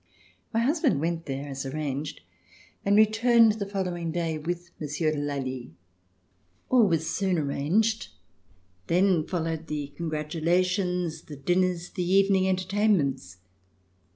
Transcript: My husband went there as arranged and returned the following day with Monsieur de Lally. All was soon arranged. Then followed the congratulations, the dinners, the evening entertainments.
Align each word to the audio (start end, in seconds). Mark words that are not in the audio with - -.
My 0.51 0.61
husband 0.61 0.99
went 0.99 1.27
there 1.27 1.47
as 1.47 1.63
arranged 1.63 2.21
and 2.83 2.95
returned 2.95 3.51
the 3.51 3.67
following 3.67 4.11
day 4.11 4.39
with 4.39 4.71
Monsieur 4.79 5.11
de 5.11 5.19
Lally. 5.19 5.75
All 6.69 6.87
was 6.87 7.07
soon 7.07 7.37
arranged. 7.37 8.07
Then 8.87 9.27
followed 9.27 9.67
the 9.67 9.89
congratulations, 9.95 11.21
the 11.25 11.37
dinners, 11.37 11.91
the 11.91 12.01
evening 12.03 12.49
entertainments. 12.49 13.37